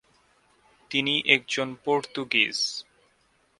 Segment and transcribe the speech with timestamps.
[0.91, 2.57] তিনি একজন পর্তুগীজ।